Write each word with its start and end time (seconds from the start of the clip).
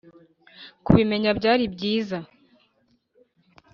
kubimenya 0.85 1.29
byari 1.39 1.63
byiza 1.73 2.17